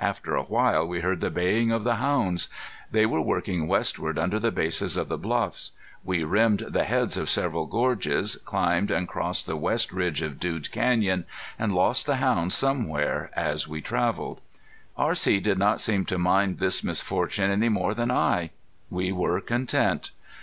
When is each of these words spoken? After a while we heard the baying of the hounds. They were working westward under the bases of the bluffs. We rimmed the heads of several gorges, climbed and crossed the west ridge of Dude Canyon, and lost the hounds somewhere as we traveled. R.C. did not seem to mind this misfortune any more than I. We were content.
After 0.00 0.34
a 0.34 0.44
while 0.44 0.86
we 0.88 1.00
heard 1.00 1.20
the 1.20 1.28
baying 1.28 1.70
of 1.70 1.84
the 1.84 1.96
hounds. 1.96 2.48
They 2.90 3.04
were 3.04 3.20
working 3.20 3.68
westward 3.68 4.18
under 4.18 4.38
the 4.40 4.50
bases 4.50 4.96
of 4.96 5.10
the 5.10 5.18
bluffs. 5.18 5.72
We 6.02 6.24
rimmed 6.24 6.60
the 6.70 6.84
heads 6.84 7.18
of 7.18 7.28
several 7.28 7.66
gorges, 7.66 8.36
climbed 8.46 8.90
and 8.90 9.06
crossed 9.06 9.46
the 9.46 9.58
west 9.58 9.92
ridge 9.92 10.22
of 10.22 10.40
Dude 10.40 10.72
Canyon, 10.72 11.26
and 11.58 11.74
lost 11.74 12.06
the 12.06 12.16
hounds 12.16 12.54
somewhere 12.54 13.30
as 13.36 13.68
we 13.68 13.82
traveled. 13.82 14.40
R.C. 14.96 15.38
did 15.40 15.58
not 15.58 15.82
seem 15.82 16.06
to 16.06 16.16
mind 16.16 16.60
this 16.60 16.82
misfortune 16.82 17.50
any 17.50 17.68
more 17.68 17.92
than 17.92 18.10
I. 18.10 18.52
We 18.88 19.12
were 19.12 19.38
content. 19.42 20.12